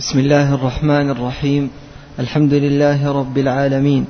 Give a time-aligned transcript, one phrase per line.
[0.00, 1.70] بسم الله الرحمن الرحيم.
[2.18, 4.04] الحمد لله رب العالمين.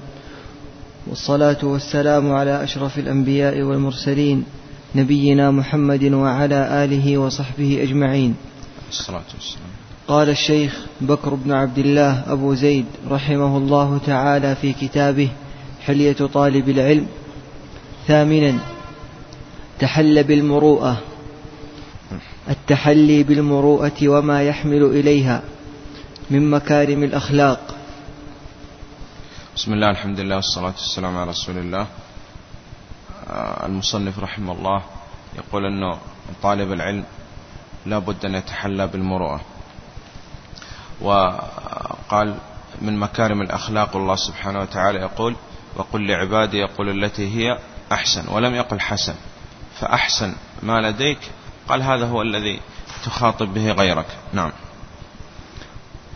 [1.06, 4.44] والصلاة والسلام على أشرف الأنبياء والمرسلين
[4.94, 8.34] نبينا محمد وعلى آله وصحبه أجمعين.
[8.88, 9.70] الصلاة والسلام.
[10.08, 15.28] قال الشيخ بكر بن عبد الله أبو زيد رحمه الله تعالى في كتابه
[15.80, 17.06] حلية طالب العلم.
[18.06, 18.58] ثامنا
[19.78, 21.00] تحل بالمروءة.
[22.50, 25.42] التحلي بالمروءة وما يحمل إليها.
[26.30, 27.74] من مكارم الأخلاق.
[29.56, 31.86] بسم الله الحمد لله والصلاة والسلام على رسول الله.
[33.30, 34.82] آه، المصنف رحمه الله
[35.38, 35.98] يقول أنه
[36.42, 37.04] طالب العلم
[37.86, 39.40] لا بد أن يتحلى بالمروءة.
[41.00, 42.34] وقال
[42.82, 45.36] من مكارم الأخلاق الله سبحانه وتعالى يقول
[45.76, 47.58] وقل لعبادي يقول التي هي
[47.92, 49.14] أحسن ولم يقل حسن.
[49.80, 51.18] فأحسن ما لديك؟
[51.68, 52.60] قال هذا هو الذي
[53.04, 54.06] تخاطب به غيرك.
[54.32, 54.52] نعم.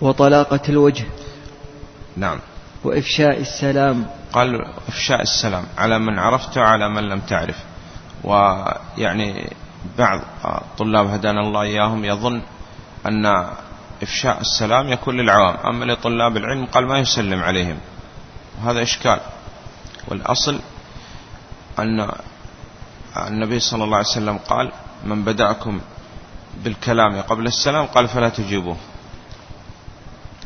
[0.04, 1.04] وطلاقة الوجه.
[2.16, 2.38] نعم.
[2.84, 4.06] وإفشاء السلام.
[4.32, 7.56] قال إفشاء السلام على من عرفته وعلى من لم تعرف.
[8.24, 9.52] ويعني
[9.98, 10.20] بعض
[10.78, 12.42] طلاب هدانا الله إياهم يظن
[13.06, 13.26] أن
[14.02, 15.56] إفشاء السلام يكون للعوام.
[15.66, 17.78] أما لطلاب العلم قال ما يسلم عليهم.
[18.58, 19.20] وهذا إشكال.
[20.08, 20.60] والأصل
[21.78, 22.12] أن
[23.16, 24.72] النبي صلى الله عليه وسلم قال
[25.04, 25.80] من بدأكم
[26.64, 28.76] بالكلام قبل السلام قال فلا تجيبوه.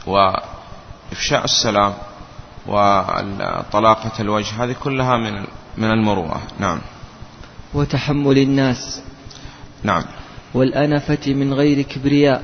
[0.08, 1.94] وإفشاء السلام
[2.66, 5.44] وطلاقة الوجه هذه كلها من
[5.76, 6.42] من المروءة.
[6.58, 6.80] نعم.
[7.74, 9.02] وتحمل الناس.
[9.82, 10.02] نعم.
[10.54, 12.42] والأنفة من غير كبرياء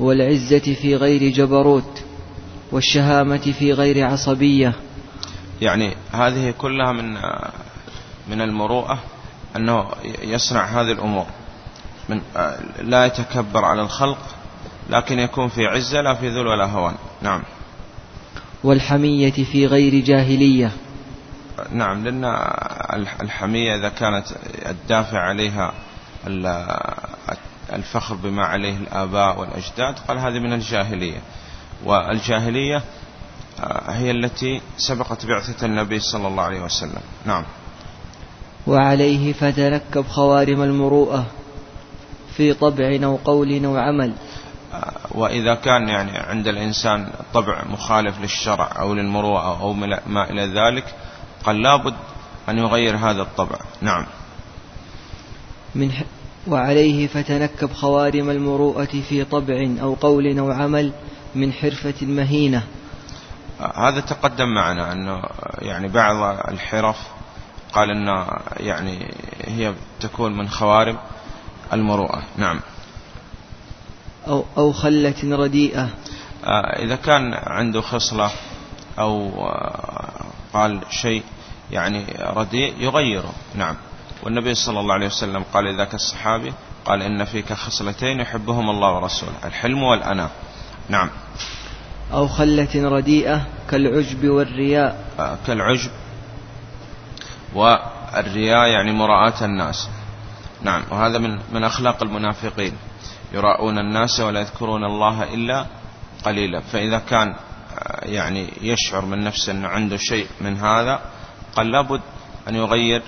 [0.00, 2.02] والعزة في غير جبروت
[2.72, 4.72] والشهامة في غير عصبية.
[5.60, 7.12] يعني هذه كلها من
[8.30, 8.98] من المروءة
[9.56, 9.86] أنه
[10.22, 11.26] يصنع هذه الأمور.
[12.08, 12.20] من
[12.82, 14.18] لا يتكبر على الخلق
[14.92, 16.94] لكن يكون في عزة لا في ذل ولا هوان.
[17.22, 17.42] نعم.
[18.64, 20.72] والحمية في غير جاهلية.
[21.70, 22.24] نعم لأن
[23.22, 24.26] الحمية إذا كانت
[24.66, 25.72] الدافع عليها
[27.72, 31.20] الفخر بما عليه الآباء والأجداد قال هذه من الجاهلية.
[31.84, 32.82] والجاهلية
[33.60, 37.02] آه، هي التي سبقت بعثة النبي صلى الله عليه وسلم.
[37.26, 37.44] نعم.
[38.66, 41.26] وعليه فتركب خوارم المروءة
[42.36, 44.14] في طبع أو قول أو عمل.
[45.10, 49.72] وإذا كان يعني عند الإنسان طبع مخالف للشرع أو للمروءة أو
[50.06, 50.94] ما إلى ذلك
[51.44, 51.94] قال لابد
[52.48, 53.56] أن يغير هذا الطبع.
[53.80, 54.06] نعم.
[55.74, 55.90] من
[56.46, 60.92] وعليه فتنكب خوارم المروءة في طبع أو قول أو عمل
[61.34, 62.62] من حرفة مهينة
[63.74, 65.22] هذا تقدم معنا أنه
[65.58, 66.96] يعني بعض الحرف
[67.72, 70.98] قال أنه يعني هي تكون من خوارم
[71.72, 72.22] المروءة.
[72.36, 72.60] نعم.
[74.28, 75.88] أو, أو خلة رديئة.
[76.44, 78.30] آه، إذا كان عنده خصلة
[78.98, 80.24] أو آه،
[80.54, 81.22] قال شيء
[81.70, 83.32] يعني رديء يغيره.
[83.54, 83.76] نعم.
[84.22, 86.52] والنبي صلى الله عليه وسلم قال ذاك الصحابي
[86.84, 90.30] قال إن فيك خصلتين يحبهم الله ورسوله الحلم والأنا
[90.88, 91.10] نعم.
[92.12, 95.04] أو خلة رديئة كالعجب والرياء.
[95.18, 95.90] آه، كالعجب
[97.54, 99.88] والرياء يعني مراءة الناس.
[100.62, 100.82] نعم.
[100.90, 102.72] وهذا من من أخلاق المنافقين.
[103.34, 105.66] يراؤون الناس ولا يذكرون الله إلا
[106.24, 106.60] قليلا.
[106.60, 107.28] فإذا كان
[107.78, 111.00] آه، يعني يشعر من نفسه أنه عنده شيء من هذا
[111.56, 112.00] قال لابد
[112.48, 113.02] أن يغير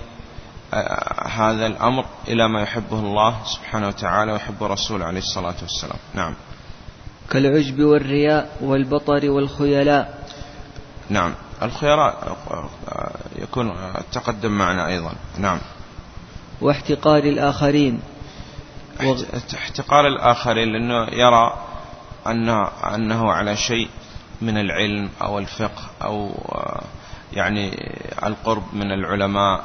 [0.75, 5.99] آه، هذا الأمر إلى ما يحبه الله سبحانه وتعالى ويحب رسوله عليه الصلاة والسلام.
[6.15, 6.35] نعم.
[7.31, 10.19] كالعجب والرياء والبطر والخيلاء.
[11.11, 11.35] نعم.
[11.63, 13.73] الخيلاء آه، يكون
[14.13, 15.13] تقدم معنا أيضا.
[15.39, 15.59] نعم.
[16.61, 18.01] واحتقار الآخرين.
[19.55, 21.57] احتقار الآخرين لأنه يرى
[22.27, 23.89] أنه, أنه على شيء
[24.43, 26.31] من العلم أو الفقه أو
[27.33, 27.93] يعني
[28.27, 29.65] القرب من العلماء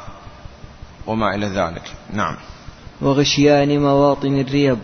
[1.07, 1.84] وما إلى ذلك.
[2.13, 2.38] نعم.
[3.01, 4.79] وغشيان مواطن الريب.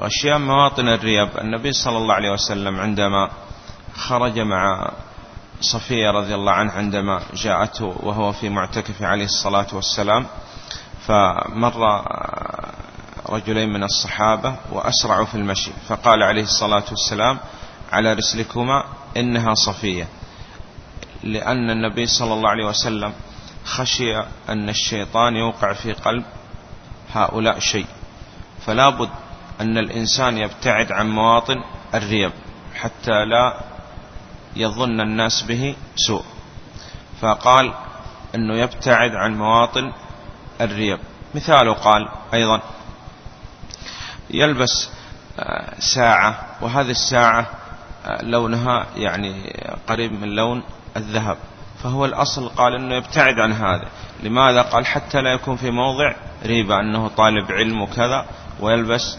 [0.00, 1.28] غشيان مواطن الريب.
[1.40, 3.30] النبي صلى الله عليه وسلم عندما
[3.94, 4.90] خرج مع
[5.60, 10.26] صفية رضي الله عنه عندما جاءته وهو في معتكف عليه الصلاة والسلام
[11.06, 12.04] فمر
[13.30, 15.70] رجلين من الصحابة وأسرعوا في المشي.
[15.88, 17.38] فقال عليه الصلاة والسلام
[17.92, 18.84] على رسلكما
[19.16, 20.08] إنها صفية
[21.22, 23.12] لأن النبي صلى الله عليه وسلم
[23.64, 24.16] خشي
[24.48, 26.24] أن الشيطان يوقع في قلب
[27.14, 27.86] هؤلاء شيء.
[28.66, 29.10] فلا بد
[29.60, 31.56] أن الإنسان يبتعد عن مواطن
[31.94, 32.32] الريب
[32.74, 33.60] حتى لا
[34.56, 36.24] يظن الناس به سوء.
[37.20, 37.74] فقال
[38.34, 39.92] أنه يبتعد عن مواطن
[40.60, 40.98] الريب.
[41.34, 42.60] مثاله قال أيضا
[44.30, 44.90] يلبس
[45.78, 47.46] ساعة وهذه الساعة
[48.22, 49.56] لونها يعني
[49.88, 50.62] قريب من لون
[50.96, 51.36] الذهب.
[51.82, 53.86] فهو الأصل قال أنه يبتعد عن هذا.
[54.22, 56.14] لماذا قال؟ حتى لا يكون في موضع
[56.46, 58.26] ريبة أنه طالب علم وكذا
[58.60, 59.18] ويلبس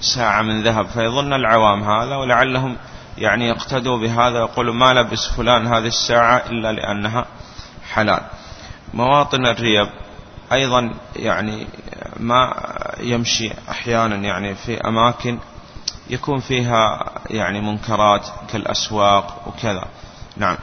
[0.00, 0.86] ساعة من ذهب.
[0.86, 2.76] فيظن العوام هذا ولعلهم
[3.18, 7.26] يعني يقتدوا بهذا ويقولوا ما لبس فلان هذه الساعة إلا لأنها
[7.92, 8.20] حلال.
[8.94, 9.88] مواطن الريب
[10.52, 11.66] أيضا يعني
[12.16, 12.52] ما
[13.00, 15.38] يمشي أحيانا يعني في أماكن
[16.10, 19.84] يكون فيها يعني منكرات كالأسواق وكذا.
[20.36, 20.56] نعم.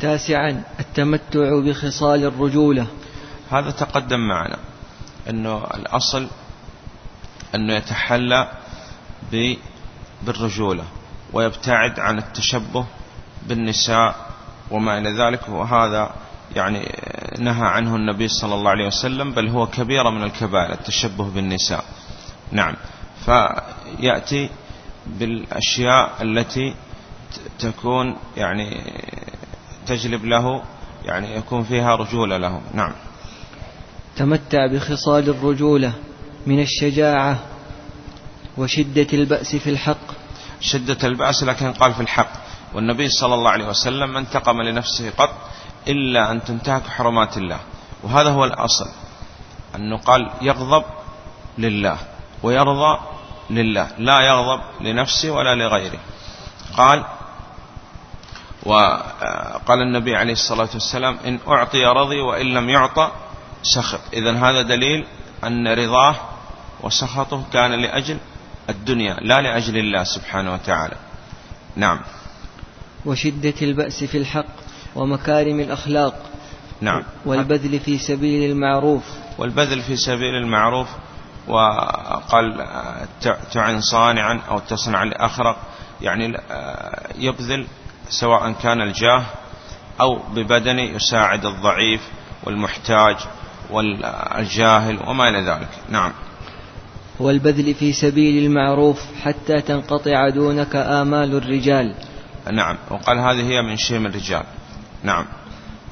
[0.00, 2.86] تاسعا التمتع بخصال الرجولة.
[3.50, 4.56] هذا تقدم معنا
[5.30, 6.28] أنه الأصل
[7.54, 8.48] أنه يتحلى
[10.22, 10.84] بالرجولة
[11.32, 12.86] ويبتعد عن التشبه
[13.46, 14.16] بالنساء
[14.70, 16.10] وما إلى ذلك وهذا
[16.56, 16.92] يعني
[17.38, 21.84] نهى عنه النبي صلى الله عليه وسلم بل هو كبيرة من الكبائر التشبه بالنساء.
[22.52, 22.74] نعم.
[23.24, 24.50] فيأتي
[25.06, 26.74] بالأشياء التي
[27.58, 28.92] تكون يعني
[29.86, 30.62] تجلب له
[31.04, 32.60] يعني يكون فيها رجولة له.
[32.74, 32.92] نعم.
[34.16, 35.92] تمتع بخصال الرجولة
[36.46, 37.38] من الشجاعة
[38.56, 40.06] وشدة البأس في الحق.
[40.60, 42.32] شدة البأس لكن قال في الحق.
[42.74, 45.34] والنبي صلى الله عليه وسلم ما انتقم لنفسه قط
[45.88, 47.60] إلا أن تنتهك حرمات الله.
[48.02, 48.88] وهذا هو الأصل.
[49.74, 50.84] أنه قال يغضب
[51.58, 51.98] لله
[52.42, 52.98] ويرضى
[53.50, 53.88] لله.
[53.98, 55.98] لا يغضب لنفسه ولا لغيره.
[56.76, 57.04] قال
[58.62, 63.10] وقال النبي عليه الصلاة والسلام إن أعطي رضي وإن لم يعطى
[63.62, 64.00] سخط.
[64.12, 65.06] إذا هذا دليل
[65.44, 66.16] أن رضاه
[66.80, 68.18] وسخطه كان لأجل
[68.70, 70.96] الدنيا لا لأجل الله سبحانه وتعالى.
[71.76, 72.00] نعم.
[73.06, 74.63] وشدة البأس في الحق.
[74.96, 76.14] ومكارم الأخلاق
[76.80, 77.02] نعم.
[77.24, 79.04] والبذل في سبيل المعروف.
[79.38, 80.88] والبذل في سبيل المعروف
[81.48, 82.66] وقال
[83.52, 85.56] تعن صانعا أو تصنع لأخرق
[86.02, 86.38] يعني
[87.18, 87.66] يبذل
[88.08, 89.24] سواء كان الجاه
[90.00, 92.00] أو ببدنه يساعد الضعيف
[92.44, 93.16] والمحتاج
[93.70, 95.68] والجاهل وما إلى ذلك.
[95.90, 96.12] نعم.
[97.20, 101.94] والبذل في سبيل المعروف حتى تنقطع دونك آمال الرجال.
[102.52, 102.76] نعم.
[102.90, 104.44] وقال هذه هي من شيم الرجال.
[105.04, 105.24] نعم.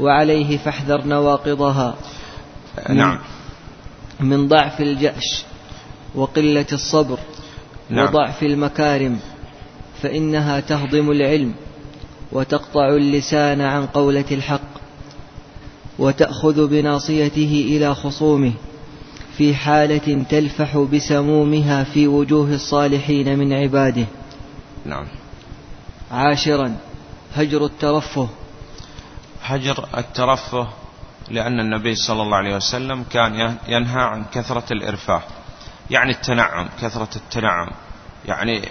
[0.00, 1.94] وعليه فاحذر نواقضها.
[2.88, 3.18] نعم.
[4.20, 5.44] من ضعف الجأش
[6.14, 7.18] وقلة الصبر
[7.90, 8.08] نعم.
[8.08, 9.18] وضعف المكارم
[10.02, 11.54] فإنها تهضم العلم
[12.32, 14.72] وتقطع اللسان عن قولة الحق
[15.98, 18.52] وتأخذ بناصيته إلى خصومه
[19.36, 24.06] في حالة تلفح بسمومها في وجوه الصالحين من عباده.
[24.86, 25.06] نعم.
[26.10, 26.76] عاشرا
[27.34, 28.28] هجر الترفه
[29.44, 30.68] هجر الترفه
[31.28, 35.22] لأن النبي صلى الله عليه وسلم كان ينهى عن كثرة الإرفاه.
[35.90, 37.70] يعني التنعم كثرة التنعم.
[38.24, 38.68] يعني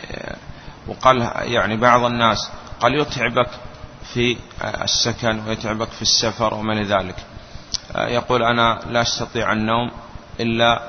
[0.88, 3.50] وقال يعني بعض الناس قال يتعبك
[4.14, 4.38] في
[4.84, 7.16] السكن ويتعبك في السفر وما ذلك.
[7.96, 9.92] يقول أنا لا أستطيع النوم
[10.40, 10.82] إلا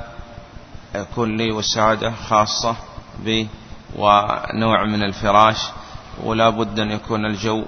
[0.95, 2.77] يكون لي وسادة خاصة
[3.19, 3.49] بي
[3.97, 5.57] ونوع من الفراش
[6.23, 7.65] ولا بد أن يكون الجو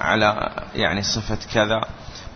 [0.00, 1.80] على يعني صفة كذا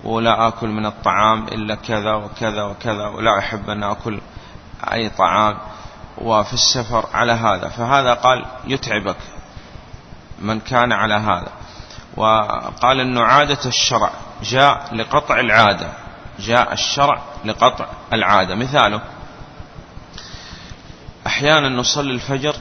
[0.04, 4.20] ولا آكل من الطعام إلا كذا وكذا وكذا ولا أحب أن أكل
[4.92, 5.58] أي طعام
[6.18, 7.68] وفي السفر على هذا.
[7.68, 9.16] فهذا قال يتعبك
[10.38, 11.48] من كان على هذا.
[12.16, 14.10] وقال أنه عادة الشرع
[14.42, 15.92] جاء لقطع العادة.
[16.38, 18.54] جاء الشرع لقطع العادة.
[18.54, 19.00] مثاله
[21.26, 22.56] أحيانا نصلي الفجر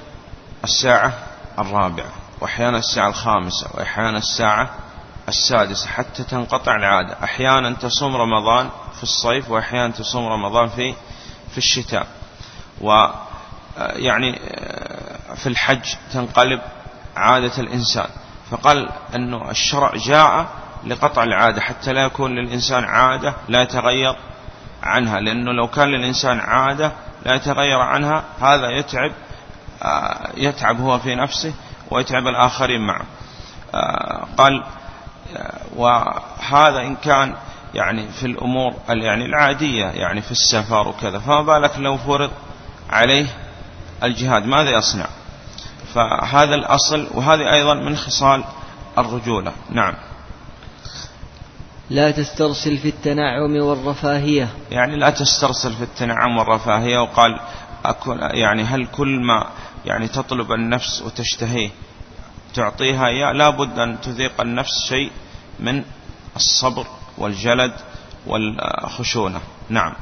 [0.64, 1.14] الساعة
[1.60, 2.10] الرابعة
[2.42, 4.70] وأحيانا الساعة الخامسة وأحيانا الساعة
[5.30, 7.18] السادسة حتى تنقطع العادة.
[7.24, 10.96] أحيانا تصوم رمضان في الصيف وأحيانا تصوم رمضان في
[11.52, 12.08] في الشتاء.
[12.82, 14.40] ويعني
[15.36, 16.62] في الحج تنقلب
[17.16, 18.08] عادة الإنسان.
[18.52, 20.48] فقال أنه الشرع جاء
[20.88, 24.16] لقطع العادة حتى لا يكون للإنسان عادة لا يتغير
[24.84, 25.20] عنها.
[25.20, 26.92] لأنه لو كان للإنسان عادة
[27.26, 29.12] لا يتغير عنها هذا يتعب
[30.38, 31.54] يتعب هو في نفسه
[31.92, 33.06] ويتعب الآخرين معه.
[34.38, 34.64] قال
[35.76, 37.36] وهذا إن كان
[37.74, 42.32] يعني في الأمور يعني العادية يعني في السفر وكذا فما بالك لو فرض
[42.90, 43.26] عليه
[44.04, 45.08] الجهاد؟ ماذا يصنع؟
[45.94, 48.44] فهذا الأصل وهذه أيضا من خصال
[48.98, 49.52] الرجولة.
[49.70, 49.94] نعم.
[51.90, 54.50] لا تسترسل في التنعم والرفاهية.
[54.72, 57.40] يعني لا تسترسل في التنعم والرفاهية وقال
[57.86, 59.48] أكون يعني هل كل ما
[59.86, 61.70] يعني تطلب النفس وتشتهيه
[62.54, 63.32] تعطيها إياه.
[63.32, 65.12] لابد أن تذيق النفس شيء
[65.60, 65.84] من
[66.36, 67.74] الصبر والجلد
[68.28, 69.40] والخشونة.
[69.70, 69.94] نعم.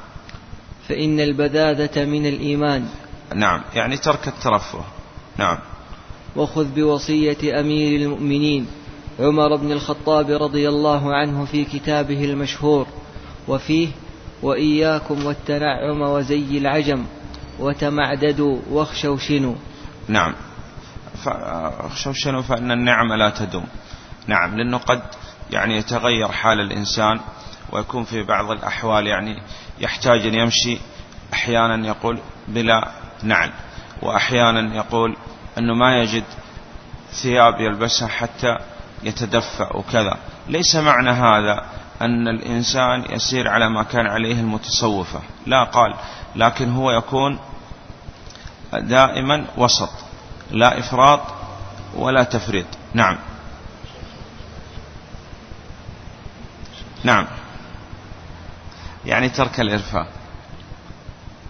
[0.87, 2.87] فإن البذاذة من الإيمان.
[3.35, 3.61] نعم.
[3.75, 4.83] يعني ترك الترفه.
[5.37, 5.57] نعم.
[6.35, 8.67] وخذ بوصية أمير المؤمنين.
[9.19, 12.87] عمر بن الخطاب رضي الله عنه في كتابه المشهور.
[13.47, 13.87] وفيه
[14.41, 17.05] وإياكم والتنعم وزي العجم.
[17.59, 19.55] وتمعددوا واخشوشنوا
[20.07, 20.33] نعم.
[21.23, 23.67] فاخشوشنوا فإن النعم لا تدوم.
[24.27, 25.01] نعم لأنه قد
[25.51, 27.19] يعني يتغير حال الإنسان
[27.71, 29.41] ويكون في بعض الأحوال يعني
[29.79, 30.77] يحتاج أن يمشي
[31.33, 32.91] أحيانا يقول بلا
[33.23, 33.51] نعل
[34.01, 35.15] وأحيانا يقول
[35.57, 36.23] أنه ما يجد
[37.11, 38.57] ثياب يلبسها حتى
[39.03, 40.17] يتدفأ وكذا.
[40.47, 41.65] ليس معنى هذا
[42.01, 45.21] أن الإنسان يسير على ما كان عليه المتصوفة.
[45.45, 45.95] لا قال
[46.35, 47.39] لكن هو يكون
[48.73, 49.89] دائما وسط.
[50.51, 51.21] لا إفراط
[51.95, 52.65] ولا تفريط.
[52.93, 53.17] نعم.
[57.03, 57.27] نعم.
[59.05, 60.07] يعني ترك الإرفاق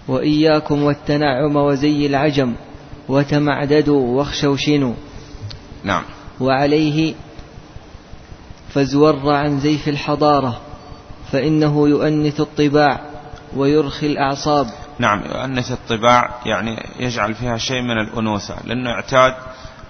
[0.07, 2.55] وإياكم والتنعم وزي العجم
[3.09, 4.93] وتمعددوا واخشوشنوا
[5.83, 6.03] نعم.
[6.39, 7.13] وعليه
[8.73, 10.61] فازور عن زيف الحضارة
[11.31, 12.99] فإنه يؤنث الطباع
[13.55, 14.67] ويرخي الأعصاب.
[14.99, 19.35] نعم يؤنث الطباع يعني يجعل فيها شيء من الأنوثة لأنه اعتاد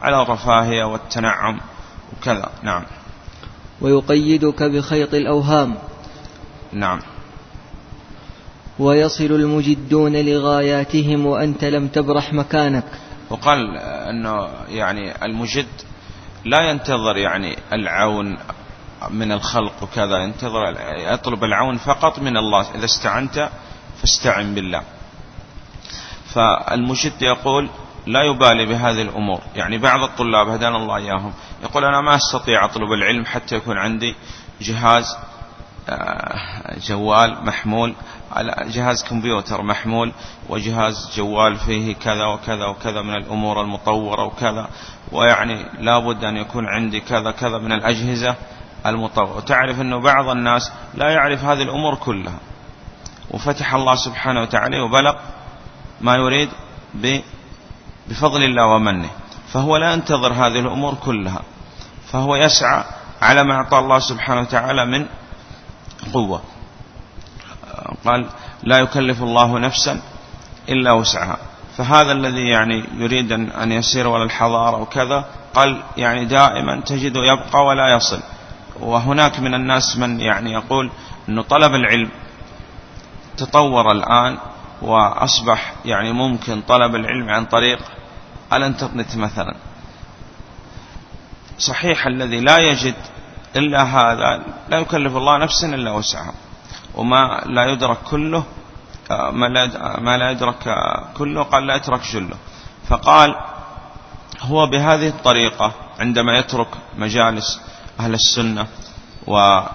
[0.01, 1.59] على الرفاهية والتنعم
[2.13, 2.49] وكذا.
[2.63, 2.83] نعم.
[3.81, 5.75] ويقيدك بخيط الأوهام.
[6.73, 6.99] نعم.
[8.79, 12.85] ويصل المجدون لغاياتهم وأنت لم تبرح مكانك.
[13.29, 15.67] وقال أنه يعني المجد
[16.45, 18.37] لا ينتظر يعني العون
[19.09, 20.75] من الخلق وكذا ينتظر
[21.13, 22.75] يطلب العون فقط من الله.
[22.75, 23.49] إذا استعنت
[24.01, 24.81] فاستعن بالله.
[26.33, 27.69] فالمجد يقول
[28.07, 29.41] لا يبالي بهذه الأمور.
[29.55, 31.33] يعني بعض الطلاب هدانا الله إياهم
[31.63, 34.15] يقول أنا ما أستطيع أطلب العلم حتى يكون عندي
[34.61, 35.17] جهاز
[35.89, 37.93] آه، جوال محمول
[38.67, 40.11] جهاز كمبيوتر محمول
[40.49, 44.67] وجهاز جوال فيه كذا وكذا وكذا من الأمور المطورة وكذا
[45.11, 48.35] ويعني لابد أن يكون عندي كذا كذا من الأجهزة
[48.85, 49.37] المطورة.
[49.37, 52.39] وتعرف أنه بعض الناس لا يعرف هذه الأمور كلها.
[53.31, 55.15] وفتح الله سبحانه وتعالى وبلغ
[56.01, 56.49] ما يريد
[58.07, 59.09] بفضل الله ومنه.
[59.53, 61.41] فهو لا ينتظر هذه الأمور كلها.
[62.11, 62.83] فهو يسعى
[63.21, 65.05] على ما أعطى الله سبحانه وتعالى من
[66.13, 66.41] قوة.
[68.05, 68.25] قال
[68.63, 70.01] لا يكلف الله نفسا
[70.69, 71.37] إلا وسعها.
[71.77, 77.95] فهذا الذي يعني يريد أن يسير ولا الحضارة وكذا قال يعني دائما تجد يبقى ولا
[77.95, 78.19] يصل.
[78.79, 80.91] وهناك من الناس من يعني يقول
[81.29, 82.09] أنه طلب العلم
[83.37, 84.37] تطور الآن
[84.81, 87.79] وأصبح يعني ممكن طلب العلم عن طريق
[88.53, 89.55] الانترنت مثلا.
[91.59, 92.95] صحيح الذي لا يجد
[93.55, 96.33] إلا هذا لا يكلف الله نفسا إلا وسعها.
[96.95, 98.43] وما لا يدرك كله
[100.01, 100.75] ما لا يدرك
[101.17, 102.37] كله قال لا يترك جله.
[102.87, 103.35] فقال
[104.41, 106.67] هو بهذه الطريقة عندما يترك
[106.97, 107.61] مجالس
[107.99, 108.67] أهل السنة
[109.27, 109.69] وما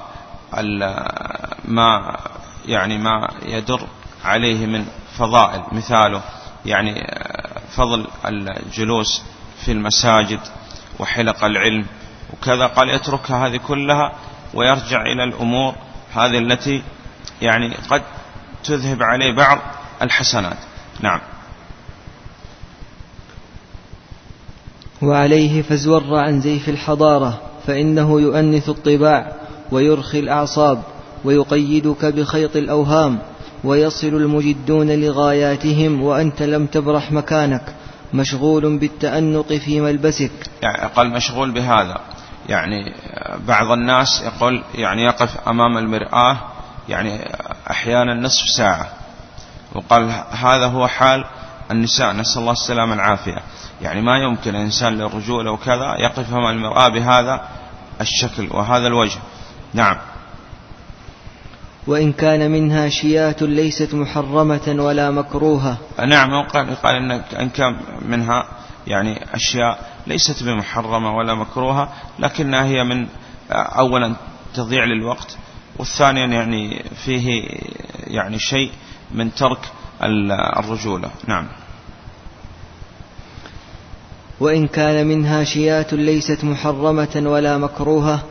[2.66, 3.86] يعني ما يدر
[4.24, 4.86] عليه من
[5.18, 5.62] فضائل.
[5.72, 6.22] مثاله
[6.66, 7.06] يعني
[7.76, 9.22] فضل الجلوس
[9.64, 10.40] في المساجد
[10.98, 11.86] وحلق العلم
[12.32, 14.12] وكذا قال يتركها هذه كلها
[14.54, 15.74] ويرجع إلى الأمور
[16.14, 16.82] هذه التي
[17.42, 18.02] يعني قد
[18.64, 19.58] تذهب عليه بعض
[20.02, 20.56] الحسنات.
[21.00, 21.20] نعم.
[25.02, 29.32] وعليه فازور عن زيف الحضارة فإنه يؤنث الطباع
[29.70, 30.82] ويرخي الأعصاب
[31.24, 33.18] ويقيدك بخيط الأوهام.
[33.64, 37.74] ويصل المجدون لغاياتهم وأنت لم تبرح مكانك
[38.14, 40.30] مشغول بالتأنق في ملبسك.
[40.62, 42.00] يعني قال مشغول بهذا.
[42.48, 42.94] يعني
[43.48, 46.36] بعض الناس يقول يعني يقف أمام المرآة
[46.88, 47.30] يعني
[47.70, 48.88] أحيانا نصف ساعة.
[49.74, 51.24] وقال هذا هو حال
[51.70, 53.42] النساء نسأل الله السلامة والعافية.
[53.82, 57.48] يعني ما يمكن إنسان للرجولة وكذا يقف أمام المرآة بهذا
[58.00, 59.18] الشكل وهذا الوجه.
[59.74, 59.96] نعم.
[61.86, 65.78] وإن كان منها شيات ليست محرمة ولا مكروهة.
[66.06, 67.76] نعم قال قال إن كان
[68.08, 68.48] منها
[68.86, 71.88] يعني أشياء ليست بمحرمة ولا مكروهة
[72.18, 73.06] لكنها هي من
[73.50, 74.16] أولا
[74.54, 75.36] تضيع للوقت
[75.78, 77.48] والثانيا يعني فيه
[78.06, 78.70] يعني شيء
[79.14, 79.58] من ترك
[80.58, 81.10] الرجولة.
[81.26, 81.46] نعم.
[84.40, 88.22] وإن كان منها شيات ليست محرمة ولا مكروهة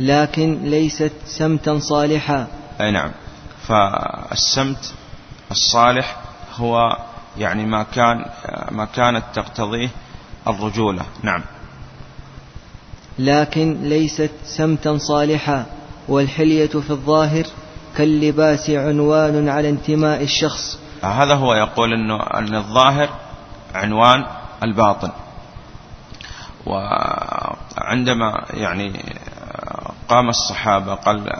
[0.00, 2.46] لكن ليست سمتا صالحا.
[2.80, 3.10] أي نعم.
[3.66, 4.94] فالسمت
[5.50, 6.16] الصالح
[6.56, 6.96] هو
[7.38, 8.24] يعني ما كان
[8.70, 9.88] ما كانت تقتضيه
[10.48, 11.02] الرجولة.
[11.22, 11.42] نعم.
[13.18, 15.66] لكن ليست سمتا صالحا
[16.08, 17.44] والحلية في الظاهر
[17.96, 20.78] كاللباس عنوان على انتماء الشخص.
[21.02, 23.08] هذا هو يقول إنه أن الظاهر
[23.74, 24.26] عنوان
[24.62, 25.10] الباطن.
[26.66, 29.04] وعندما يعني
[30.08, 31.30] قام الصحابة قال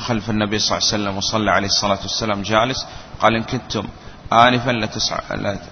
[0.00, 2.86] خلف النبي صلى الله عليه وسلم وصلى عليه الصلاة والسلام جالس
[3.20, 3.84] قال إن كنتم
[4.32, 4.70] آنفا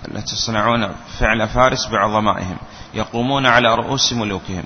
[0.08, 2.56] لتصنعون فعل فارس بعظمائهم
[2.94, 4.64] يقومون على رؤوس ملوكهم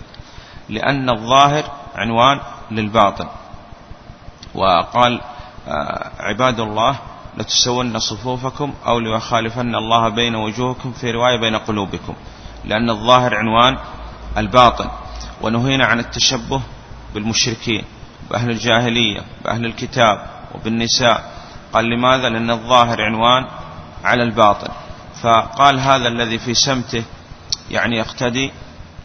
[0.68, 1.64] لأن الظاهر
[1.94, 2.40] عنوان
[2.70, 3.28] للباطن.
[4.54, 5.20] وقال
[5.68, 6.98] آه، عباد الله
[7.38, 12.14] لتسون صفوفكم أو ليخالفن الله بين وجوهكم في رواية بين قلوبكم
[12.64, 13.78] لأن الظاهر عنوان
[14.38, 14.90] الباطن.
[15.42, 16.62] ونهينا عن التشبه
[17.14, 17.84] بالمشركين.
[18.30, 21.32] بأهل الجاهلية بأهل الكتاب وبالنساء.
[21.72, 23.46] قال لماذا؟ لأن الظاهر عنوان
[24.04, 24.68] على الباطن.
[25.22, 27.04] فقال هذا الذي في سمته
[27.70, 28.50] يعني يقتدي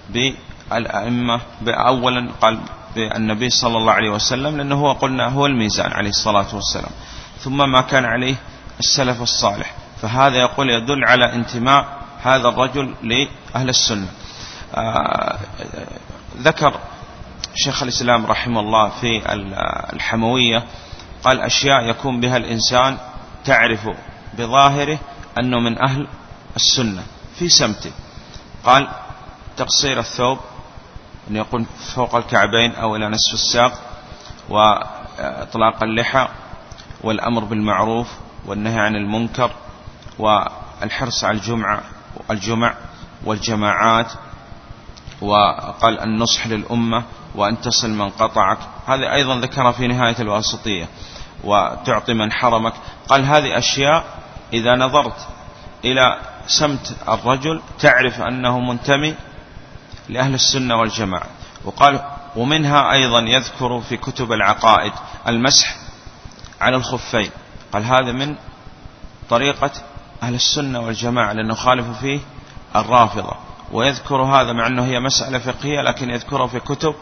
[0.09, 2.59] بالأئمة أولا قال
[2.95, 6.91] بالنبي صلى الله عليه وسلم لأنه هو قلنا هو الميزان عليه الصلاة والسلام.
[7.39, 8.35] ثم ما كان عليه
[8.79, 9.73] السلف الصالح.
[10.01, 11.85] فهذا يقول يدل على انتماء
[12.23, 14.07] هذا الرجل لأهل السنة.
[14.75, 15.37] آه،
[16.37, 16.73] ذكر
[17.57, 19.21] شيخ الإسلام رحمه الله في
[19.93, 20.63] الحموية
[21.23, 22.97] قال أشياء يكون بها الإنسان
[23.45, 23.89] تعرف
[24.37, 24.99] بظاهره
[25.39, 26.07] أنه من أهل
[26.55, 27.03] السنة
[27.39, 27.91] في سمته.
[28.63, 28.87] قال
[29.57, 30.39] تقصير الثوب
[31.29, 33.73] أن يكون فوق الكعبين أو إلى نصف الساق
[34.49, 36.27] وإطلاق اللحى
[37.01, 38.07] والأمر بالمعروف
[38.45, 39.51] والنهي عن المنكر
[40.19, 41.81] والحرص على الجمعة
[42.31, 42.73] الجمع
[43.25, 44.11] والجماعات
[45.21, 47.03] وقال النصح للأمة
[47.35, 48.57] وأن تصل من قطعك.
[48.87, 50.87] هذا أيضا ذكر في نهاية الواسطية.
[51.43, 52.73] وتعطي من حرمك.
[53.07, 54.03] قال هذه أشياء
[54.53, 55.27] إذا نظرت
[55.85, 59.15] إلى سمت الرجل تعرف أنه منتمي
[60.09, 61.27] لأهل السنة والجماعة.
[61.65, 62.01] وقال
[62.35, 64.91] ومنها أيضا يذكر في كتب العقائد
[65.27, 65.75] المسح
[66.61, 67.29] على الخفين.
[67.73, 68.35] قال هذا من
[69.29, 69.71] طريقة
[70.23, 72.19] أهل السنة والجماعة لأنه خالف فيه
[72.75, 73.46] الرافضة.
[73.71, 76.95] ويذكر هذا مع أنه هي مسألة فقهية لكن يذكره في كتب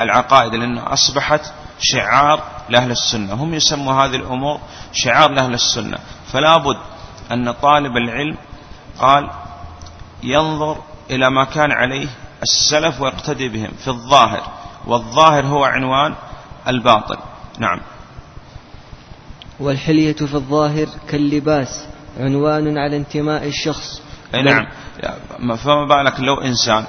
[0.00, 1.40] العقائد لأنه أصبحت
[1.80, 3.34] شعار لأهل السنة.
[3.34, 4.60] هم يسموا هذه الأمور
[4.92, 5.98] شعار لأهل السنة.
[6.32, 6.78] فلا بد
[7.32, 8.36] أن طالب العلم
[8.98, 9.30] قال
[10.22, 10.76] ينظر
[11.10, 12.08] إلى ما كان عليه
[12.42, 14.42] السلف ويقتدي بهم في الظاهر
[14.86, 16.14] والظاهر هو عنوان
[16.68, 17.16] الباطن
[17.58, 17.80] نعم.
[19.60, 21.86] والحلية في الظاهر كاللباس
[22.20, 24.02] عنوان على انتماء الشخص.
[24.34, 24.66] أي نعم.
[25.56, 26.84] فما بالك لو إنسان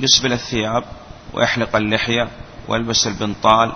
[0.00, 0.84] يسبل الثياب
[1.32, 2.28] ويحلق اللحية
[2.68, 3.72] ويلبس البنطال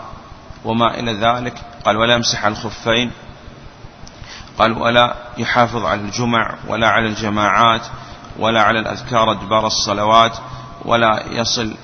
[0.64, 3.10] وما إلى ذلك؟ قال ولا يمسح الخفين.
[4.58, 7.86] قال ولا يحافظ على الجمع ولا على الجماعات
[8.38, 10.38] ولا على الأذكار أدبار الصلوات
[10.84, 11.74] ولا يصل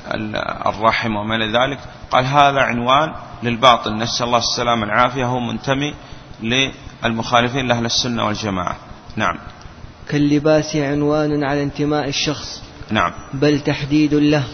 [0.66, 1.78] الرحم وما إلى ذلك.
[2.10, 3.96] قال هذا عنوان للباطل.
[3.96, 5.24] نسأل الله السلامة والعافية.
[5.24, 5.94] هو منتمي
[6.42, 8.76] للمخالفين لأهل السنة والجماعة.
[9.16, 9.38] نعم.
[10.08, 12.62] كاللباس عنوان على انتماء الشخص.
[12.90, 13.12] نعم.
[13.34, 14.44] بل تحديد له.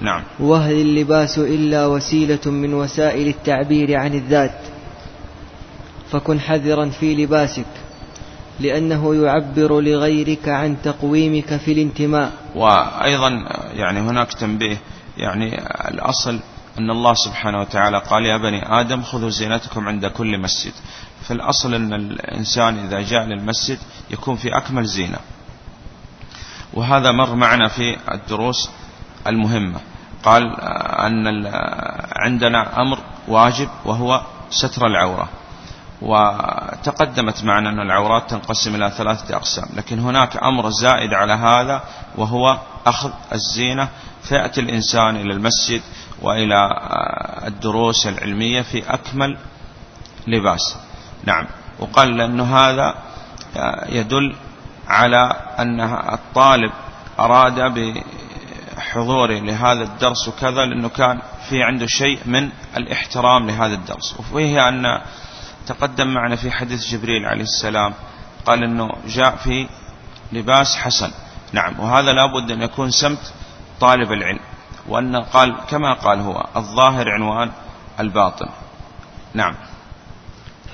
[0.00, 0.22] نعم.
[0.40, 4.60] وهل اللباس إلا وسيلة من وسائل التعبير عن الذات؟
[6.10, 7.66] فكن حذرا في لباسك
[8.60, 12.32] لأنه يعبر لغيرك عن تقويمك في الانتماء.
[12.54, 13.30] وأيضا
[13.72, 14.76] يعني هناك تنبيه
[15.16, 16.40] يعني الأصل
[16.78, 20.72] أن الله سبحانه وتعالى قال يا بني آدم خذوا زينتكم عند كل مسجد.
[21.28, 23.78] فالأصل أن الإنسان إذا جاء للمسجد
[24.10, 25.18] يكون في أكمل زينة.
[26.74, 28.70] وهذا مر معنا في الدروس
[29.26, 29.80] المهمة.
[30.22, 31.46] قال أن
[32.16, 35.28] عندنا أمر واجب وهو ستر العورة.
[36.02, 39.68] وتقدمت معنا أن العورات تنقسم إلى ثلاثة أقسام.
[39.76, 41.84] لكن هناك أمر زائد على هذا
[42.16, 43.88] وهو أخذ الزينة
[44.22, 45.82] فيأتي الإنسان إلى المسجد
[46.22, 46.68] وإلى
[47.46, 49.38] الدروس العلمية في أكمل
[50.26, 50.76] لباس.
[51.26, 51.46] نعم.
[51.78, 52.94] وقال لأن هذا
[53.88, 54.36] يدل
[54.88, 55.80] على أن
[56.12, 56.72] الطالب
[57.20, 57.60] أراد
[58.76, 64.14] بحضوره لهذا الدرس وكذا لأنه كان في عنده شيء من الاحترام لهذا الدرس.
[64.18, 65.00] وفيه أن
[65.66, 67.94] تقدم معنا في حديث جبريل عليه السلام
[68.46, 69.68] قال أنه جاء في
[70.32, 71.10] لباس حسن.
[71.52, 71.80] نعم.
[71.80, 73.32] وهذا لابد أن يكون سمت
[73.80, 74.40] طالب العلم
[74.88, 77.50] وأن قال كما قال هو الظاهر عنوان
[78.00, 78.48] الباطن.
[79.34, 79.54] نعم.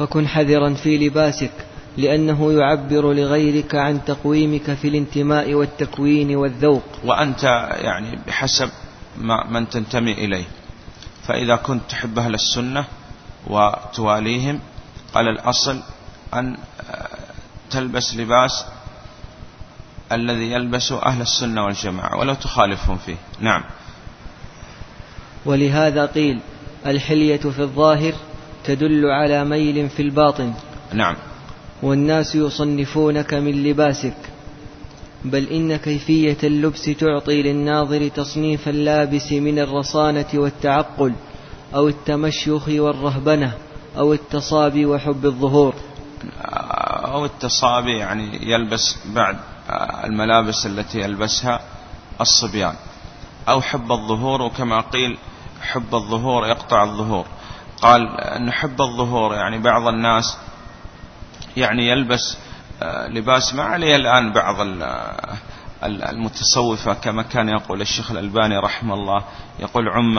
[0.00, 1.50] فكن حذرا في لباسك
[1.96, 6.82] لأنه يعبر لغيرك عن تقويمك في الانتماء والتكوين والذوق.
[7.04, 8.70] وأنت يعني بحسب
[9.18, 10.44] ما من تنتمي إليه.
[11.26, 12.84] فإذا كنت تحب أهل السنة
[13.46, 14.60] وتواليهم
[15.14, 15.80] قال الأصل
[16.34, 16.56] أن
[17.70, 18.64] تلبس لباس
[20.12, 23.16] الذي يلبسه أهل السنة والجماعة ولو تخالفهم فيه.
[23.40, 23.62] نعم.
[25.44, 26.40] ولهذا قيل
[26.86, 28.12] الحلية في الظاهر
[28.64, 30.52] تدل على ميل في الباطن.
[30.92, 31.16] نعم.
[31.82, 34.16] والناس يصنفونك من لباسك
[35.24, 41.12] بل إن كيفية اللبس تعطي للناظر تصنيف اللابس من الرصانة والتعقل
[41.74, 43.52] أو التمشيخ والرهبنة
[43.98, 45.74] أو التصابي وحب الظهور.
[47.04, 49.36] أو التصابي يعني يلبس بعد
[50.04, 51.60] الملابس التي يلبسها
[52.20, 52.74] الصبيان
[53.48, 55.18] أو حب الظهور وكما قيل
[55.62, 57.26] حب الظهور يقطع الظهور.
[57.82, 60.38] قال أن حب الظهور يعني بعض الناس
[61.56, 62.36] يعني يلبس
[62.82, 64.56] آه، لباس ما عليه الآن بعض
[65.82, 69.24] المتصوفة كما كان يقول الشيخ الألباني رحمه الله
[69.58, 70.18] يقول عم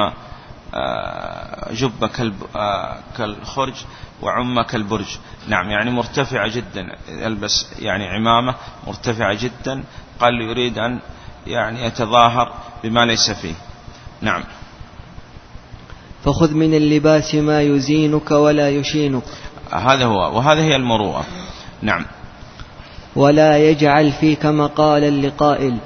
[0.74, 2.10] آه، جب
[2.56, 3.74] آه، كالخرج
[4.22, 8.56] وعم كالبرج نعم يعني مرتفعة جدا يلبس يعني عمامة
[8.88, 9.84] مرتفعة جدا
[10.20, 11.00] قال يريد أن
[11.48, 13.56] يعني يتظاهر بما ليس فيه.
[14.22, 14.44] نعم.
[16.26, 19.24] فخذ من اللباس ما يزينك ولا يشينك.
[19.74, 21.26] هذا هو وهذه هي المروءة.
[21.82, 22.06] نعم.
[23.16, 25.78] ولا يجعل فيك مقالا لقائل.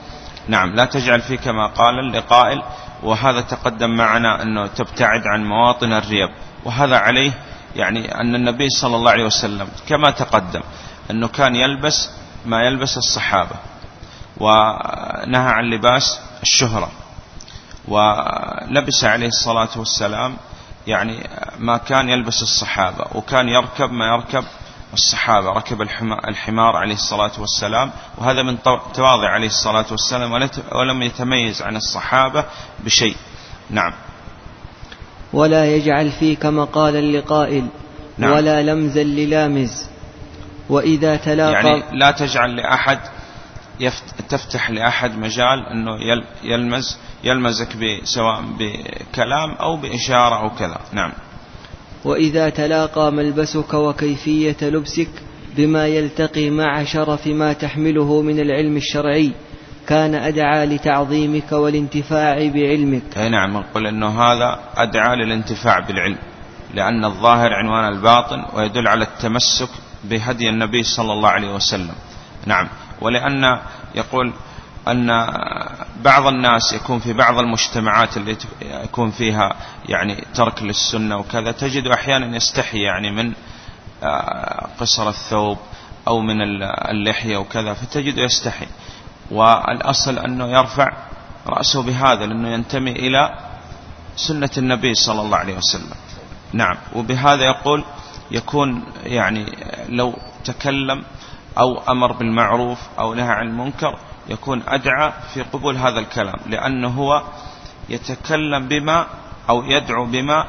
[0.48, 2.62] نعم لا تجعل فيك مقالا لقائل.
[3.04, 6.30] وهذا تقدم معنا أنه تبتعد عن مواطن الريب.
[6.66, 7.32] وهذا عليه
[7.76, 10.62] يعني أن النبي صلى الله عليه وسلم كما تقدم
[11.12, 12.10] أنه كان يلبس
[12.46, 13.56] ما يلبس الصحابة.
[14.38, 16.92] ونهى عن لباس الشهرة.
[17.88, 20.38] ولبس عليه الصلاة والسلام
[20.88, 24.44] يعني ما كان يلبس الصحابة وكان يركب ما يركب
[24.94, 25.82] الصحابة ركب
[26.28, 28.58] الحمار عليه الصلاة والسلام وهذا من
[28.94, 32.46] تواضع عليه الصلاة والسلام ولم يتميز عن الصحابة
[32.80, 33.16] بشيء
[33.70, 33.94] نعم
[35.34, 37.68] ولا يجعل فيك مقالا لقائل
[38.18, 38.32] نعم.
[38.32, 39.88] ولا لمزا للامز
[40.70, 43.00] وإذا تلاقى يعني لا تجعل لأحد
[44.30, 45.98] تفتح لأحد مجال أنه
[46.44, 47.68] يلمز يلمزك
[48.04, 50.80] سواء بكلام أو بإشارة أو كذا.
[50.94, 51.12] نعم.
[52.06, 55.10] وإذا تلاقى ملبسك وكيفية لبسك
[55.58, 59.32] بما يلتقي مع شرف ما تحمله من العلم الشرعي
[59.88, 63.18] كان أدعى لتعظيمك والانتفاع بعلمك.
[63.18, 66.18] أي نعم نقول أنه هذا أدعى للانتفاع بالعلم
[66.74, 69.70] لأن الظاهر عنوان الباطن ويدل على التمسك
[70.04, 71.96] بهدي النبي صلى الله عليه وسلم.
[72.46, 72.68] نعم.
[73.06, 73.60] ولأن
[73.96, 74.34] يقول
[74.88, 75.08] أن
[76.04, 82.36] بعض الناس يكون في بعض المجتمعات اللي يكون فيها يعني ترك للسنة وكذا تجد أحيانا
[82.36, 83.34] يستحي يعني من
[84.04, 85.58] آه، قصر الثوب
[86.08, 86.42] أو من
[86.92, 88.68] اللحية وكذا فتجد يستحي.
[89.32, 90.94] والأصل أنه يرفع
[91.48, 93.38] رأسه بهذا لأنه ينتمي إلى
[94.16, 95.96] سنة النبي صلى الله عليه وسلم.
[96.54, 96.78] نعم.
[96.96, 97.84] وبهذا يقول
[98.32, 99.46] يكون يعني
[99.90, 100.14] لو
[100.46, 101.04] تكلم
[101.58, 103.98] أو أمر بالمعروف أو نهى عن المنكر
[104.30, 107.24] يكون أدعى في قبول هذا الكلام لأنه هو
[107.90, 109.08] يتكلم بما
[109.50, 110.46] أو يدعو بما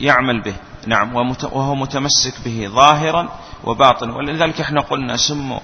[0.00, 0.54] يعمل به.
[0.86, 3.28] نعم وهو متمسك به ظاهرا
[3.64, 4.16] وباطنا.
[4.16, 5.60] ولذلك إحنا قلنا سموا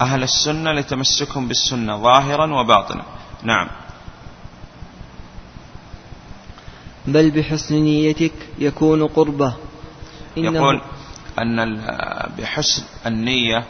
[0.00, 3.02] أهل السنة لتمسكهم بالسنة ظاهرا وباطنا.
[3.42, 3.68] نعم.
[7.06, 9.54] بل بحسن نيتك يكون قربة.
[10.36, 10.80] يقول
[11.38, 11.80] أن
[12.38, 13.64] بحسن النية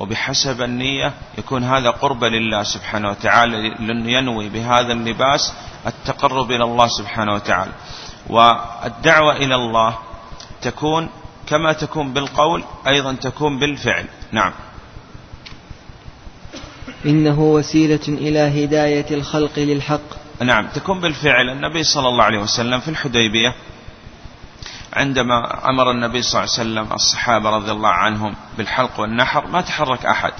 [0.00, 5.52] وبحسب النية يكون هذا قرب لله سبحانه وتعالى لأنه ينوي بهذا اللباس
[5.86, 7.72] التقرب إلى الله سبحانه وتعالى.
[8.26, 9.98] والدعوة إلى الله
[10.62, 11.08] تكون
[11.46, 14.04] كما تكون بالقول أيضا تكون بالفعل.
[14.32, 14.52] نعم.
[17.06, 20.00] إنه وسيلة إلى هداية الخلق للحق.
[20.40, 21.50] نعم تكون بالفعل.
[21.50, 23.54] النبي صلى الله عليه وسلم في الحديبية
[24.92, 30.06] عندما أمر النبي صلى الله عليه وسلم الصحابة رضي الله عنهم بالحلق والنحر ما تحرك
[30.06, 30.32] أحد.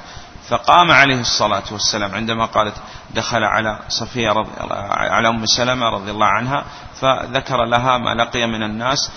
[0.49, 2.75] فقام عليه الصلاة والسلام عندما قالت
[3.15, 4.51] دخل على صفية رضي
[4.91, 6.65] على أم سلمة رضي الله عنها
[7.01, 9.11] فذكر لها ما لقي من الناس.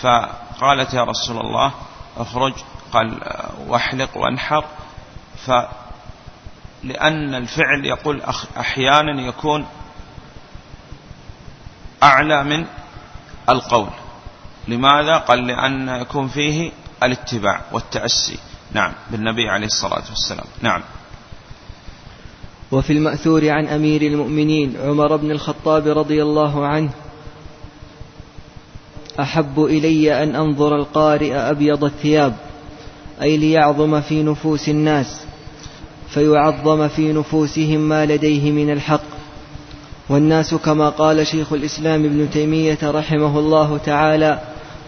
[0.00, 1.72] فقالت يا رسول الله
[2.16, 2.52] اخرج
[2.92, 3.20] قال
[3.66, 4.64] واحلق وانحر.
[5.46, 8.22] فلأن الفعل يقول
[8.60, 9.66] أحيانا يكون
[12.02, 12.66] أعلى من
[13.48, 13.88] القول.
[14.68, 16.70] لماذا؟ قال لأن يكون فيه
[17.02, 18.38] الاتباع والتأسي.
[18.72, 20.46] نعم بالنبي عليه الصلاة والسلام.
[20.62, 20.82] نعم.
[22.72, 26.90] وفي المأثور عن أمير المؤمنين عمر بن الخطاب رضي الله عنه
[29.20, 32.36] أحب إلي أن أنظر القارئ أبيض الثياب
[33.22, 35.24] أي ليعظم في نفوس الناس
[36.08, 39.18] فيعظم في نفوسهم ما لديه من الحق.
[40.08, 44.40] والناس كما قال شيخ الإسلام ابن تيمية رحمه الله تعالى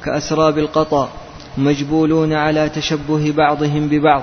[0.05, 1.13] كأسراب القطا
[1.59, 4.23] مجبولون على تشبه بعضهم ببعض.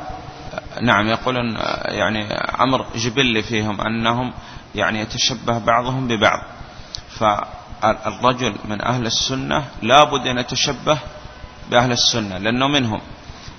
[0.82, 4.34] نعم يقولون يعني أمر جبل فيهم أنهم
[4.76, 6.40] يعني يتشبه بعضهم ببعض.
[7.10, 11.00] فالرجل من أهل السنة لابد أن يتشبه
[11.72, 13.02] بأهل السنة لأنه منهم.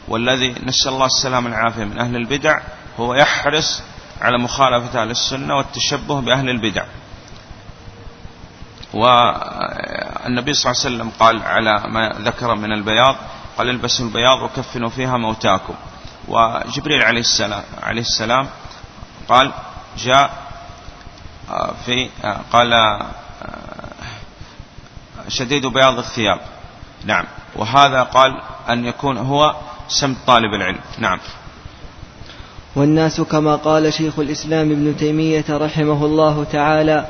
[0.09, 2.61] والذي نسأل الله السلام والعافية من أهل البدع
[3.01, 3.83] هو يحرص
[4.21, 6.85] على مخالفة أهل السنة والتشبه بأهل البدع.
[8.95, 13.17] والنبي صلى الله عليه وسلم قال على ما ذكر من البياض
[13.59, 15.75] قال البسوا البياض وكفنوا فيها موتاكم.
[16.29, 18.49] وجبريل عليه السلام عليه السلام
[19.29, 19.53] قال
[19.99, 20.31] جاء
[21.51, 23.07] آه، في آه، قال آه،
[25.29, 26.41] شديد بياض الثياب.
[27.05, 27.25] نعم.
[27.57, 29.55] وهذا قال أن يكون هو
[29.89, 30.81] سمت طالب العلم.
[30.99, 31.19] نعم.
[32.77, 37.07] والناس كما قال شيخ الإسلام ابن تيمية رحمه الله تعالى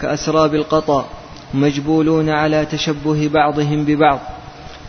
[0.00, 1.08] كأسراب القطا.
[1.54, 4.18] مجبولون على تشبه بعضهم ببعض.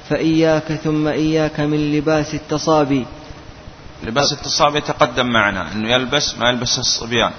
[0.10, 3.06] فإياك ثم إياك من لباس التصابي
[4.04, 5.71] لباس التصابي يتقدم معنا.
[5.71, 7.32] أنه يلبس ما يلبس الصبيان.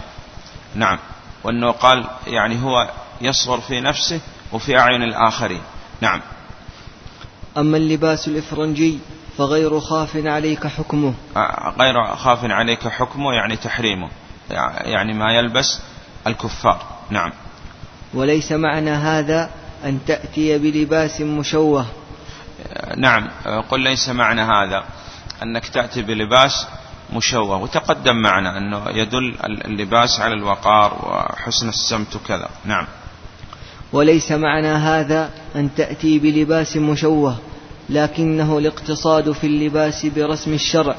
[0.75, 0.99] نعم.
[1.45, 4.21] وأنه قال يعني هو يصغر في نفسه
[4.53, 5.61] وفي أعين الآخرين.
[6.01, 6.21] نعم.
[7.57, 8.99] أما اللباس الإفرنجي
[9.39, 11.15] فغير خاف عليك حكمه.
[11.79, 14.09] غير خاف عليك حكمه يعني تحريمه.
[14.85, 15.81] يعني ما يلبس
[16.27, 16.83] الكفار.
[17.11, 17.33] نعم.
[18.15, 19.51] وليس معنى هذا
[19.85, 21.87] أن تأتي بلباس مشوه.
[22.97, 23.29] نعم
[23.71, 24.85] قل ليس معنى هذا
[25.43, 26.67] أنك تأتي بلباس
[27.13, 27.57] مشوه.
[27.57, 32.49] وتقدم معنا أنه يدل اللباس على الوقار وحسن السمت وكذا.
[32.65, 32.87] نعم.
[33.93, 37.39] وليس معنى هذا أن تأتي بلباس مشوه
[37.89, 40.97] لكنه الاقتصاد في اللباس برسم الشرع.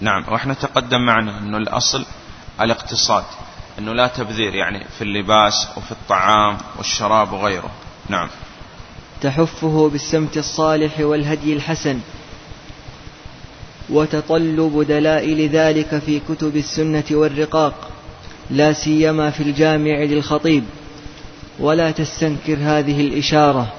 [0.00, 2.04] نعم وإحنا تقدم معنا أنه الأصل
[2.60, 3.24] الاقتصاد.
[3.78, 7.70] أنه لا تبذير يعني في اللباس وفي الطعام والشراب وغيره.
[8.08, 8.28] نعم.
[9.20, 11.98] تحفه بالسمت الصالح والهدي الحسن
[13.90, 17.90] وتطلب دلائل ذلك في كتب السنة والرقاق
[18.50, 20.64] لا سيما في الجامع للخطيب.
[21.60, 23.72] ولا تستنكر هذه الإشارة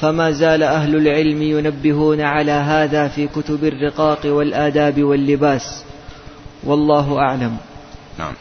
[0.00, 5.82] فما زال أهل العلم ينبهون على هذا في كتب الرقاق والآداب واللباس.
[6.64, 7.56] والله أعلم.
[8.18, 8.34] نعم.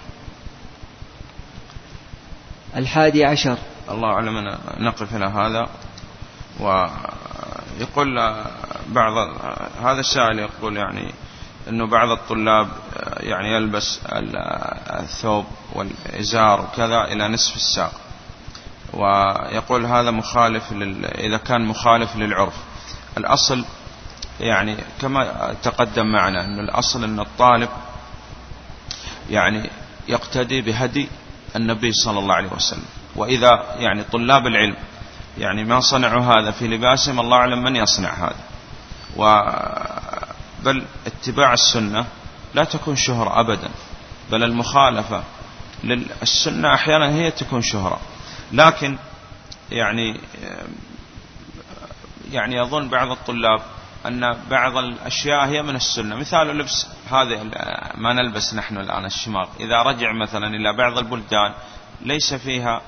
[2.76, 3.58] الحادي عشر.
[3.90, 5.68] الله أعلم نقف إلى هذا.
[6.60, 8.16] ويقول
[8.88, 9.14] بعض
[9.84, 11.14] هذا السائل يقول يعني
[11.70, 12.68] أنه بعض الطلاب
[13.20, 14.00] يعني يلبس
[15.00, 17.92] الثوب والإزار وكذا إلى نصف الساق.
[18.94, 21.06] ويقول هذا مخالف لل...
[21.06, 22.56] إذا كان مخالف للعرف.
[23.18, 23.66] الأصل
[24.40, 27.70] يعني كما تقدم معنا أن الأصل أن الطالب
[29.30, 29.70] يعني
[30.08, 31.08] يقتدي بهدي
[31.56, 32.86] النبي صلى الله عليه وسلم.
[33.16, 34.76] وإذا يعني طلاب العلم
[35.38, 38.44] يعني ما صنعوا هذا في لباسهم الله أعلم من يصنع هذا.
[39.18, 39.42] و
[40.64, 42.06] بل اتباع السنة
[42.54, 43.70] لا تكون شهرة أبدا.
[44.32, 45.24] بل المخالفة
[45.84, 48.00] للسنة أحيانا هي تكون شهرة.
[48.52, 48.98] لكن
[49.72, 50.20] يعني
[52.32, 53.62] يعني يظن بعض الطلاب
[54.06, 56.16] أن بعض الأشياء هي من السنة.
[56.16, 57.44] مثال لبس هذا
[57.96, 61.54] ما نلبس نحن الآن الشماغ إذا رجع مثلا إلى بعض البلدان
[62.02, 62.82] ليس فيها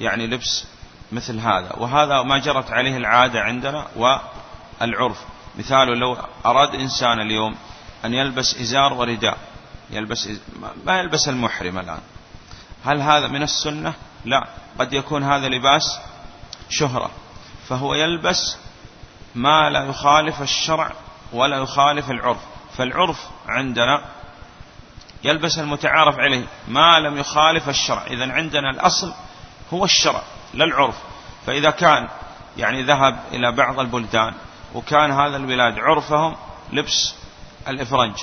[0.00, 0.66] يعني لبس
[1.12, 1.72] مثل هذا.
[1.76, 5.18] وهذا ما جرت عليه العادة عندنا والعرف.
[5.58, 7.56] مثال لو أراد إنسان اليوم
[8.04, 9.38] أن يلبس إزار ورداء
[9.90, 10.28] يلبس
[10.84, 12.00] ما يلبس المحرم الآن.
[12.84, 14.46] هل هذا من السنة؟ لا.
[14.78, 15.98] قد يكون هذا لباس
[16.68, 17.10] شهرة.
[17.68, 18.56] فهو يلبس
[19.34, 20.92] ما لا يخالف الشرع
[21.32, 22.49] ولا يخالف العرف.
[22.80, 24.04] فالعرف عندنا
[25.24, 26.44] يلبس المتعارف عليه.
[26.68, 28.06] ما لم يخالف الشرع.
[28.06, 29.12] إذا عندنا الأصل
[29.72, 30.22] هو الشرع
[30.54, 30.94] لا العرف.
[31.46, 32.08] فإذا كان
[32.56, 34.34] يعني ذهب إلى بعض البلدان
[34.74, 36.36] وكان هذا البلاد عرفهم
[36.72, 37.14] لبس
[37.68, 38.14] الإفرنج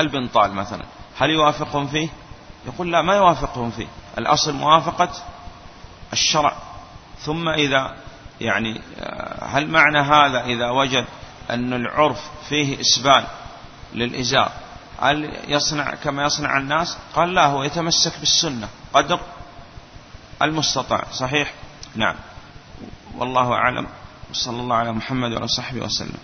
[0.00, 0.84] البنطال مثلا.
[1.18, 2.08] هل يوافقهم فيه؟
[2.66, 3.88] يقول لا ما يوافقهم فيه.
[4.18, 5.10] الأصل موافقة
[6.12, 6.56] الشرع.
[7.18, 7.96] ثم إذا
[8.40, 8.80] يعني
[9.42, 11.04] هل معنى هذا إذا وجد
[11.50, 13.26] أن العرف فيه إسبال
[13.94, 14.52] للإزار.
[15.00, 18.68] هل يصنع كما يصنع الناس؟ قال لا هو يتمسك بالسنة.
[18.92, 19.20] قدر
[20.42, 21.04] المستطاع.
[21.12, 21.54] صحيح؟
[21.94, 22.16] نعم.
[23.16, 23.86] والله أعلم.
[24.32, 26.18] صلى الله على محمد وعلى صحبه وسلم.